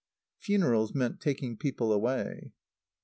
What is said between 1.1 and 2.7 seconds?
taking people away.